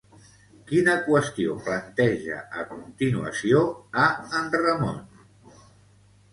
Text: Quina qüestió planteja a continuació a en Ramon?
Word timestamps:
Quina 0.69 0.95
qüestió 1.07 1.57
planteja 1.67 2.39
a 2.63 2.67
continuació 2.71 3.63
a 4.07 4.09
en 4.41 4.53
Ramon? 4.67 5.01